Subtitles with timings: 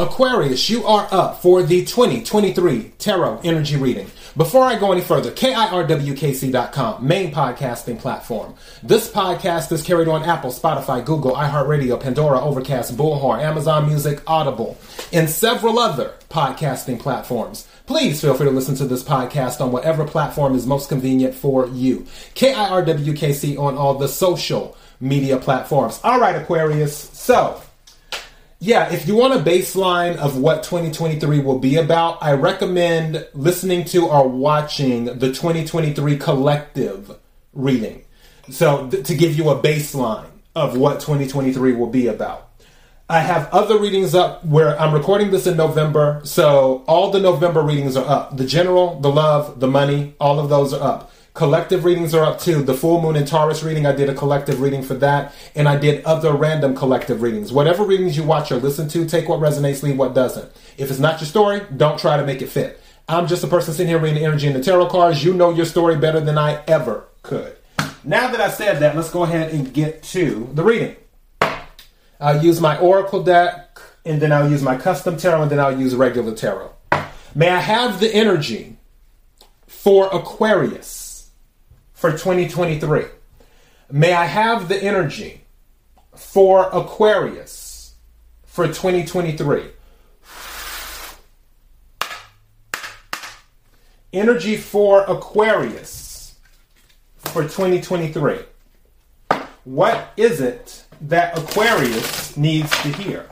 [0.00, 4.10] Aquarius, you are up for the 2023 Tarot Energy Reading.
[4.34, 8.54] Before I go any further, KIRWKC.com, main podcasting platform.
[8.82, 14.78] This podcast is carried on Apple, Spotify, Google, iHeartRadio, Pandora, Overcast, Bullhorn, Amazon Music, Audible,
[15.12, 17.68] and several other podcasting platforms.
[17.84, 21.66] Please feel free to listen to this podcast on whatever platform is most convenient for
[21.66, 22.06] you.
[22.36, 26.00] KIRWKC on all the social media platforms.
[26.02, 26.96] All right, Aquarius.
[26.96, 27.60] So,
[28.62, 33.86] yeah, if you want a baseline of what 2023 will be about, I recommend listening
[33.86, 37.16] to or watching the 2023 collective
[37.54, 38.04] reading.
[38.50, 42.50] So, th- to give you a baseline of what 2023 will be about.
[43.08, 47.62] I have other readings up where I'm recording this in November, so all the November
[47.62, 48.36] readings are up.
[48.36, 51.12] The general, the love, the money, all of those are up.
[51.32, 52.62] Collective readings are up too.
[52.62, 55.76] The full moon and Taurus reading, I did a collective reading for that, and I
[55.76, 57.52] did other random collective readings.
[57.52, 60.50] Whatever readings you watch or listen to, take what resonates, leave what doesn't.
[60.76, 62.80] If it's not your story, don't try to make it fit.
[63.08, 65.24] I'm just a person sitting here reading the energy in the tarot cards.
[65.24, 67.56] You know your story better than I ever could.
[68.02, 70.96] Now that I said that, let's go ahead and get to the reading.
[72.20, 75.78] I'll use my Oracle deck, and then I'll use my custom tarot, and then I'll
[75.78, 76.72] use regular tarot.
[77.34, 78.78] May I have the energy
[79.66, 81.09] for Aquarius?
[82.00, 83.04] For 2023.
[83.90, 85.42] May I have the energy
[86.16, 87.92] for Aquarius
[88.46, 89.64] for 2023.
[94.14, 96.36] Energy for Aquarius
[97.18, 98.38] for 2023.
[99.64, 103.26] What is it that Aquarius needs to hear?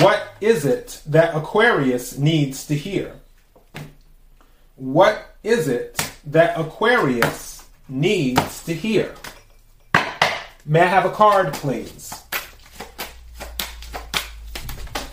[0.00, 3.20] What is it that Aquarius needs to hear?
[4.76, 9.14] What is it that Aquarius needs to hear?
[10.66, 12.10] May I have a card, please?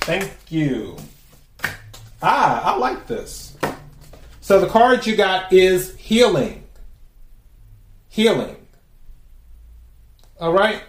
[0.01, 0.97] Thank you.
[2.23, 3.57] Ah, I like this.
[4.39, 6.63] So the card you got is healing.
[8.09, 8.55] Healing.
[10.39, 10.83] All right?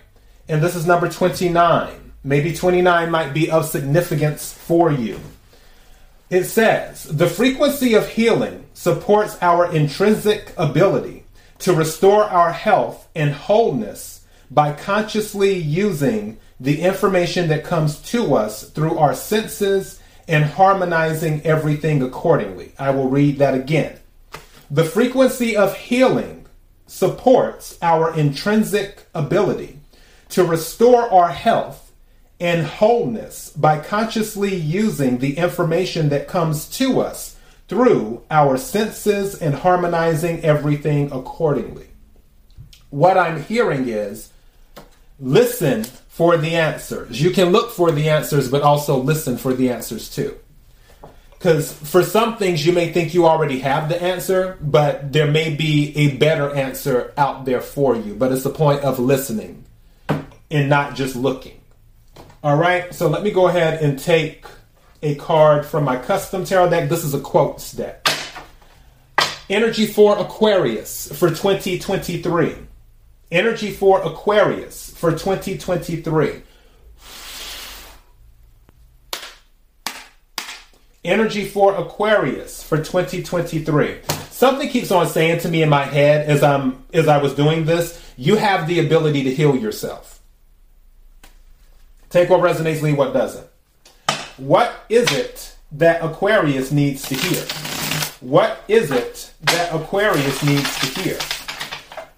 [0.48, 2.12] And this is number 29.
[2.24, 5.20] Maybe 29 might be of significance for you.
[6.32, 11.24] It says, the frequency of healing supports our intrinsic ability
[11.58, 18.62] to restore our health and wholeness by consciously using the information that comes to us
[18.70, 22.72] through our senses and harmonizing everything accordingly.
[22.78, 23.98] I will read that again.
[24.70, 26.46] The frequency of healing
[26.86, 29.80] supports our intrinsic ability
[30.30, 31.91] to restore our health
[32.42, 37.36] and wholeness by consciously using the information that comes to us
[37.68, 41.86] through our senses and harmonizing everything accordingly.
[42.90, 44.30] What I'm hearing is
[45.20, 47.22] listen for the answers.
[47.22, 50.36] You can look for the answers, but also listen for the answers too.
[51.30, 55.54] Because for some things, you may think you already have the answer, but there may
[55.54, 58.14] be a better answer out there for you.
[58.14, 59.64] But it's the point of listening
[60.50, 61.61] and not just looking.
[62.44, 64.46] All right, so let me go ahead and take
[65.00, 66.88] a card from my custom tarot deck.
[66.88, 68.04] This is a quotes deck.
[69.48, 72.56] Energy for Aquarius for 2023.
[73.30, 76.42] Energy for Aquarius for 2023.
[81.04, 84.00] Energy for Aquarius for 2023.
[84.30, 87.66] Something keeps on saying to me in my head as I'm as I was doing
[87.66, 90.21] this, you have the ability to heal yourself.
[92.12, 93.46] Take what resonates, leave what doesn't.
[94.36, 97.42] What is it that Aquarius needs to hear?
[98.20, 101.18] What is it that Aquarius needs to hear?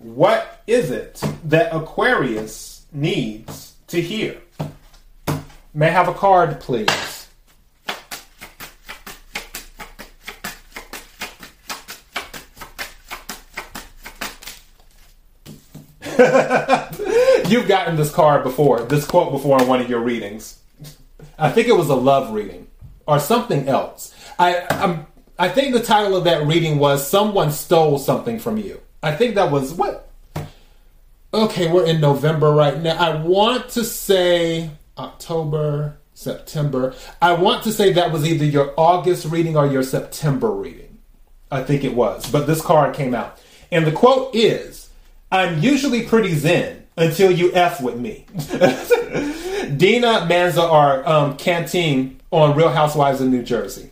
[0.01, 4.41] What is it that Aquarius needs to hear?
[5.73, 7.29] May I have a card, please?
[17.49, 20.61] You've gotten this card before, this quote before in one of your readings.
[21.39, 22.69] I think it was a love reading
[23.07, 24.15] or something else.
[24.39, 25.07] I I'm,
[25.39, 29.35] I think the title of that reading was "Someone Stole Something from You." I think
[29.35, 30.09] that was what.
[31.35, 32.97] Okay, we're in November right now.
[32.97, 36.95] I want to say October, September.
[37.21, 40.99] I want to say that was either your August reading or your September reading.
[41.51, 43.39] I think it was, but this card came out,
[43.71, 44.89] and the quote is,
[45.31, 48.25] "I'm usually pretty zen." Until you F with me.
[49.77, 53.91] Dina Manzo are um, Canteen on Real Housewives of New Jersey.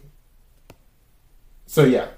[1.67, 2.09] So yeah.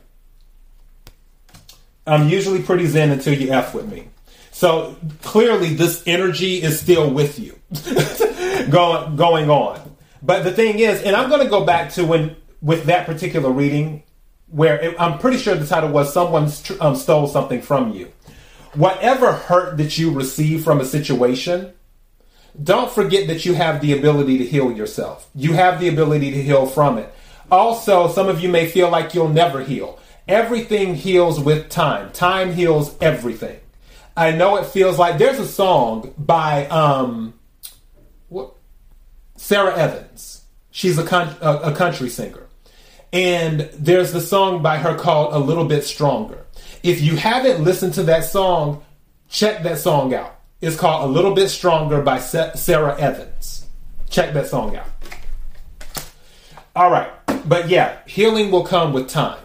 [2.07, 4.09] I'm usually pretty zen until you F with me.
[4.51, 7.59] So clearly this energy is still with you.
[8.71, 9.97] going going on.
[10.23, 13.51] But the thing is, and I'm going to go back to when with that particular
[13.51, 14.03] reading,
[14.47, 16.51] where it, I'm pretty sure the title was "Someone
[16.81, 18.11] um, Stole Something from You."
[18.75, 21.73] Whatever hurt that you receive from a situation,
[22.63, 25.29] don't forget that you have the ability to heal yourself.
[25.35, 27.13] You have the ability to heal from it.
[27.51, 29.99] Also, some of you may feel like you'll never heal.
[30.27, 32.11] Everything heals with time.
[32.13, 33.61] Time heals everything.
[34.17, 37.35] I know it feels like there's a song by um,
[38.29, 38.55] what,
[39.37, 40.45] Sara Evans.
[40.71, 42.47] She's a, con- a, a country singer.
[43.13, 46.44] And there's the song by her called A Little Bit Stronger.
[46.85, 48.85] If you haven't listened to that song,
[49.31, 50.39] check that song out.
[50.61, 53.67] It's called A Little Bit Stronger by Sara Evans.
[54.11, 54.87] Check that song out.
[56.77, 57.11] All right.
[57.49, 59.39] But yeah, healing will come with time.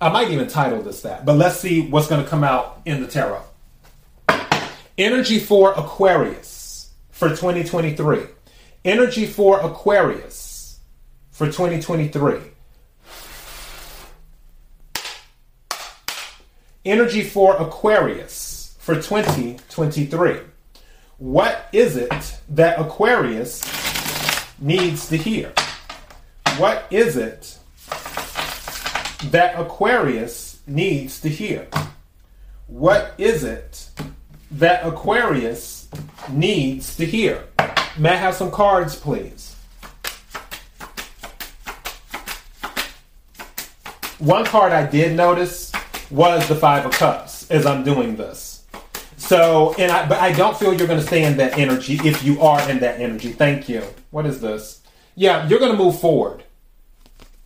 [0.00, 3.02] I might even title this that, but let's see what's going to come out in
[3.02, 3.42] the tarot.
[4.96, 8.22] Energy for Aquarius for 2023.
[8.86, 10.80] Energy for Aquarius
[11.30, 12.38] for 2023.
[16.86, 20.38] Energy for Aquarius for 2023.
[21.18, 23.60] What is it that Aquarius
[24.60, 25.52] needs to hear?
[26.58, 27.58] What is it
[29.32, 31.66] that Aquarius needs to hear?
[32.68, 33.90] What is it
[34.52, 35.88] that Aquarius
[36.30, 37.48] needs to hear?
[37.98, 39.56] May I have some cards, please?
[44.18, 45.72] One card I did notice
[46.10, 48.64] was the Five of Cups as I'm doing this.
[49.16, 52.22] So, and I, but I don't feel you're going to stay in that energy if
[52.22, 53.32] you are in that energy.
[53.32, 53.82] Thank you.
[54.10, 54.82] What is this?
[55.14, 56.44] Yeah, you're going to move forward.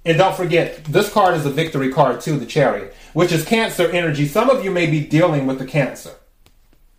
[0.04, 3.86] And don't forget, this card is a victory card too, the chariot, which is cancer
[3.90, 4.26] energy.
[4.26, 6.14] Some of you may be dealing with the cancer.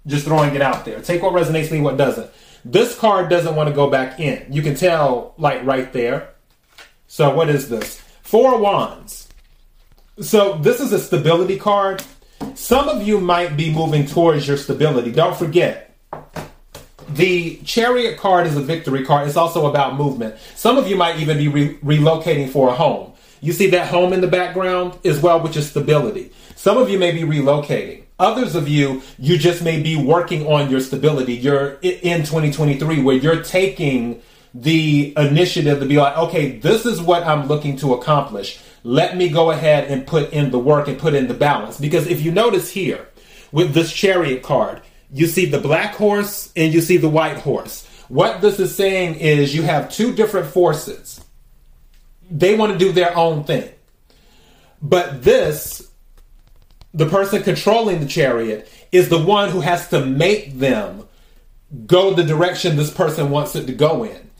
[0.08, 1.02] Just throwing it out there.
[1.02, 2.30] Take what resonates, leave what doesn't.
[2.64, 4.46] This card doesn't want to go back in.
[4.52, 6.30] You can tell, like, right there.
[7.08, 8.00] So, what is this?
[8.22, 9.28] Four Wands.
[10.22, 12.04] So, this is a stability card.
[12.54, 15.12] Some of you might be moving towards your stability.
[15.12, 15.96] Don't forget,
[17.10, 19.28] the chariot card is a victory card.
[19.28, 20.36] It's also about movement.
[20.56, 23.14] Some of you might even be re- relocating for a home.
[23.42, 26.32] You see that home in the background as well, which is stability.
[26.56, 28.04] Some of you may be relocating.
[28.20, 31.34] Others of you, you just may be working on your stability.
[31.34, 34.22] You're in 2023 where you're taking
[34.54, 38.60] the initiative to be like, okay, this is what I'm looking to accomplish.
[38.84, 41.80] Let me go ahead and put in the work and put in the balance.
[41.80, 43.08] Because if you notice here
[43.52, 44.82] with this chariot card,
[45.12, 47.88] you see the black horse and you see the white horse.
[48.08, 51.24] What this is saying is you have two different forces.
[52.30, 53.70] They want to do their own thing.
[54.82, 55.92] But this,
[56.94, 61.08] the person controlling the chariot, is the one who has to make them
[61.86, 64.31] go the direction this person wants it to go in.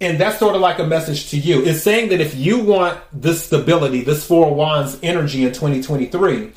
[0.00, 1.62] And that's sort of like a message to you.
[1.62, 6.52] It's saying that if you want this stability, this Four Wands energy in 2023,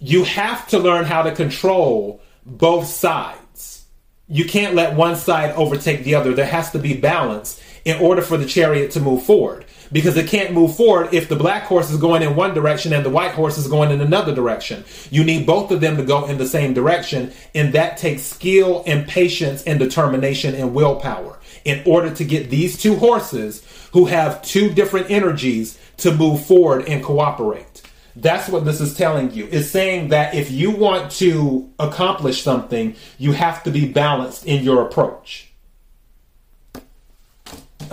[0.00, 3.84] you have to learn how to control both sides.
[4.26, 6.34] You can't let one side overtake the other.
[6.34, 9.64] There has to be balance in order for the chariot to move forward.
[9.90, 13.06] Because it can't move forward if the black horse is going in one direction and
[13.06, 14.84] the white horse is going in another direction.
[15.10, 18.82] You need both of them to go in the same direction, and that takes skill
[18.86, 21.37] and patience and determination and willpower
[21.68, 23.62] in order to get these two horses
[23.92, 27.82] who have two different energies to move forward and cooperate.
[28.16, 29.48] That's what this is telling you.
[29.50, 34.64] It's saying that if you want to accomplish something, you have to be balanced in
[34.64, 35.52] your approach.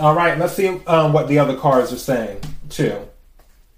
[0.00, 2.40] All right, let's see um, what the other cards are saying
[2.70, 3.06] too.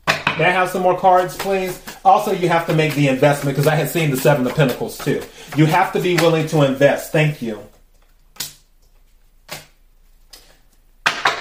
[0.07, 1.83] May I have some more cards, please?
[2.05, 4.97] Also, you have to make the investment because I had seen the Seven of Pentacles
[4.97, 5.23] too.
[5.57, 7.11] You have to be willing to invest.
[7.11, 7.61] Thank you.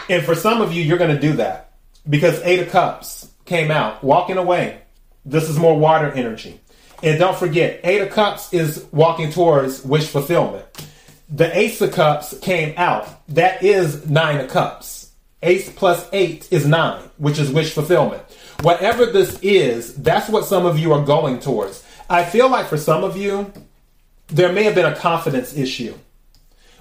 [0.10, 1.74] And for some of you, you're going to do that
[2.10, 4.82] because Eight of Cups came out, walking away.
[5.26, 6.60] This is more water energy.
[7.04, 10.66] And don't forget, Eight of Cups is walking towards wish fulfillment.
[11.30, 13.08] The Ace of Cups came out.
[13.30, 14.98] That is Nine of Cups.
[15.44, 18.24] Ace plus eight is nine, which is wish fulfillment.
[18.62, 21.84] Whatever this is, that's what some of you are going towards.
[22.10, 23.52] I feel like for some of you,
[24.28, 25.94] there may have been a confidence issue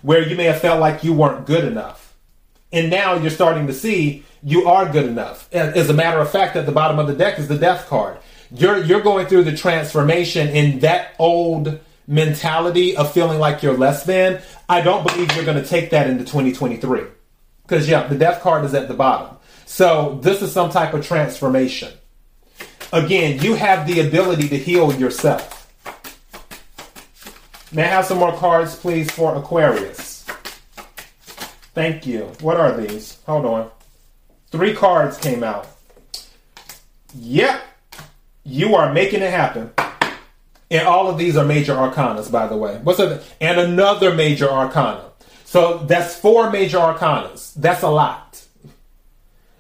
[0.00, 2.06] where you may have felt like you weren't good enough.
[2.76, 5.52] And now you're starting to see you are good enough.
[5.52, 8.18] As a matter of fact, at the bottom of the deck is the death card
[8.50, 14.04] you're you're going through the transformation in that old mentality of feeling like you're less
[14.04, 14.40] than.
[14.68, 17.02] I don't believe you're going to take that into 2023
[17.62, 19.37] because yeah, the death card is at the bottom.
[19.66, 21.92] So this is some type of transformation.
[22.92, 25.54] Again, you have the ability to heal yourself.
[27.73, 30.15] May I have some more cards, please, for Aquarius?
[31.76, 32.33] Thank you.
[32.40, 33.18] What are these?
[33.26, 33.71] Hold on.
[34.50, 35.68] three cards came out.
[37.14, 37.61] Yep,
[38.45, 39.71] you are making it happen.
[40.71, 42.80] And all of these are major arcanas, by the way.
[42.83, 42.99] What's?
[43.42, 45.11] And another major arcana.
[45.45, 47.52] So that's four major arcanas.
[47.52, 48.42] That's a lot.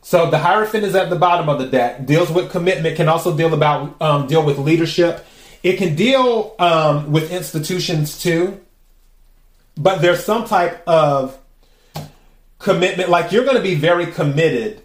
[0.00, 2.06] So the Hierophant is at the bottom of the deck.
[2.06, 2.96] Deals with commitment.
[2.96, 5.26] Can also deal about um, deal with leadership.
[5.62, 8.58] It can deal um, with institutions too.
[9.76, 11.38] But there's some type of
[12.58, 13.10] commitment.
[13.10, 14.82] Like you're going to be very committed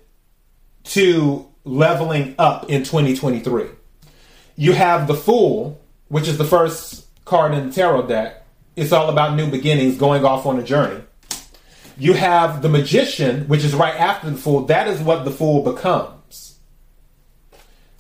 [0.84, 3.66] to leveling up in 2023.
[4.56, 8.46] You have the Fool, which is the first card in the tarot deck.
[8.76, 11.04] It's all about new beginnings, going off on a journey.
[11.98, 14.66] You have the Magician, which is right after the Fool.
[14.66, 16.58] That is what the Fool becomes.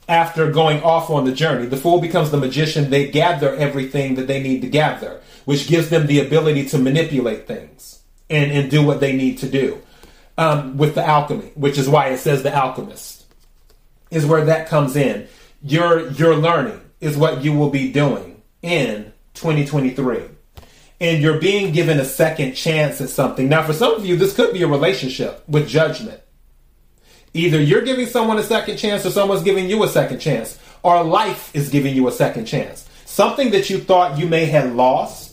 [0.07, 2.89] After going off on the journey, the Fool becomes the Magician.
[2.89, 7.47] They gather everything that they need to gather, which gives them the ability to manipulate
[7.47, 8.00] things
[8.31, 9.81] and, and do what they need to do.
[10.37, 13.25] Um, with the alchemy, which is why it says the alchemist,
[14.09, 15.27] is where that comes in.
[15.61, 20.21] Your your learning is what you will be doing in 2023.
[20.99, 23.49] And you're being given a second chance at something.
[23.49, 26.21] Now, for some of you, this could be a relationship with judgment.
[27.33, 31.03] Either you're giving someone a second chance or someone's giving you a second chance, or
[31.03, 32.87] life is giving you a second chance.
[33.05, 35.30] Something that you thought you may have lost,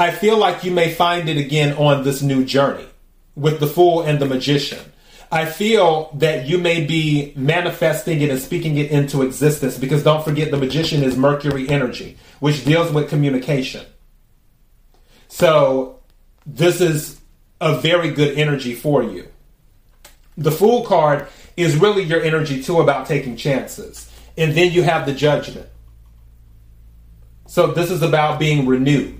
[0.00, 2.86] I feel like you may find it again on this new journey
[3.34, 4.78] with the fool and the magician.
[5.30, 10.24] I feel that you may be manifesting it and speaking it into existence because don't
[10.24, 13.84] forget the magician is Mercury energy, which deals with communication.
[15.28, 16.00] So
[16.46, 17.20] this is
[17.60, 19.28] a very good energy for you.
[20.38, 21.28] The Fool card
[21.58, 24.10] is really your energy too about taking chances.
[24.38, 25.68] And then you have the Judgment.
[27.46, 29.19] So this is about being renewed.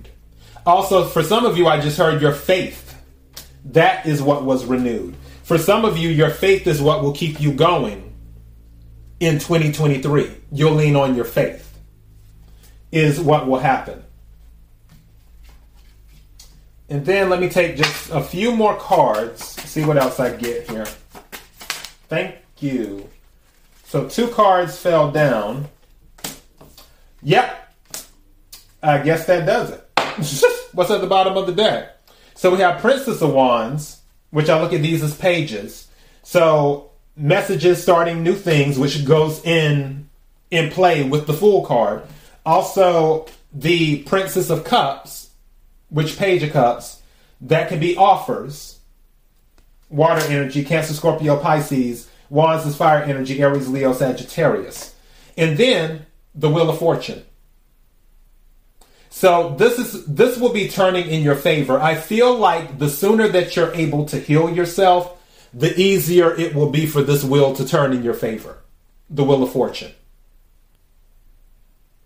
[0.66, 2.94] Also, for some of you, I just heard your faith.
[3.66, 5.14] That is what was renewed.
[5.42, 8.14] For some of you, your faith is what will keep you going
[9.18, 10.30] in 2023.
[10.52, 11.78] You'll lean on your faith,
[12.92, 14.02] is what will happen.
[16.88, 20.68] And then let me take just a few more cards, see what else I get
[20.68, 20.86] here.
[22.08, 23.08] Thank you.
[23.84, 25.68] So two cards fell down.
[27.22, 27.74] Yep.
[28.82, 29.89] I guess that does it.
[30.72, 31.96] What's at the bottom of the deck?
[32.34, 34.00] So we have Princess of Wands,
[34.30, 35.88] which I look at these as pages.
[36.22, 40.08] So messages starting new things, which goes in
[40.50, 42.02] in play with the Fool card.
[42.44, 45.30] Also, the Princess of Cups,
[45.88, 47.02] which Page of Cups,
[47.42, 48.78] that can be offers.
[49.88, 52.08] Water energy, Cancer, Scorpio, Pisces.
[52.28, 54.94] Wands is fire energy, Aries, Leo, Sagittarius.
[55.36, 57.24] And then the Wheel of Fortune.
[59.10, 61.78] So this is this will be turning in your favor.
[61.78, 65.20] I feel like the sooner that you're able to heal yourself,
[65.52, 68.58] the easier it will be for this wheel to turn in your favor.
[69.08, 69.92] The Wheel of Fortune.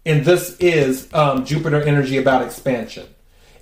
[0.07, 3.07] And this is um, Jupiter energy about expansion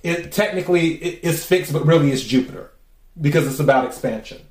[0.03, 2.71] it technically is fixed, but really it's Jupiter
[3.19, 4.41] because it's about expansion.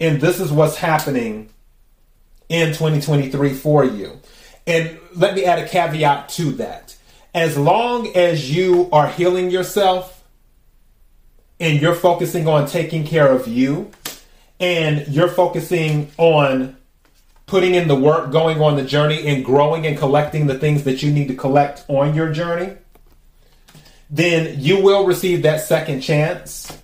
[0.00, 1.50] And this is what's happening
[2.48, 4.20] in 2023 for you.
[4.66, 6.94] And let me add a caveat to that.
[7.34, 10.24] As long as you are healing yourself
[11.60, 13.90] and you're focusing on taking care of you
[14.58, 16.76] and you're focusing on
[17.46, 21.02] putting in the work, going on the journey, and growing and collecting the things that
[21.02, 22.76] you need to collect on your journey
[24.10, 26.76] then you will receive that second chance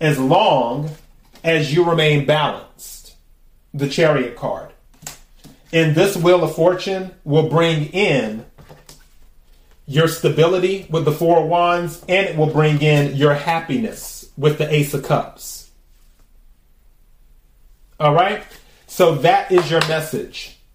[0.00, 0.90] as long
[1.42, 3.14] as you remain balanced.
[3.74, 4.70] The chariot card.
[5.72, 8.46] And this wheel of fortune will bring in
[9.88, 14.58] your stability with the four of wands and it will bring in your happiness with
[14.58, 15.70] the ace of cups.
[17.98, 18.44] All right?
[18.86, 20.57] So that is your message